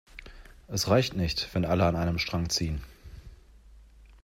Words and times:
Es 0.67 0.87
reicht 0.87 1.15
nicht, 1.15 1.49
wenn 1.53 1.63
alle 1.63 1.85
an 1.85 1.95
einem 1.95 2.17
Strang 2.17 2.49
ziehen. 2.49 2.81